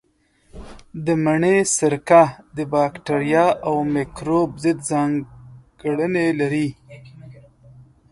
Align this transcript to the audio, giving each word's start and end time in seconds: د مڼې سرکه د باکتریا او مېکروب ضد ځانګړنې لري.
د 1.05 1.07
مڼې 1.23 1.57
سرکه 1.77 2.23
د 2.57 2.57
باکتریا 2.73 3.45
او 3.67 3.75
مېکروب 3.93 4.49
ضد 4.63 4.77
ځانګړنې 4.89 6.27
لري. 6.39 6.67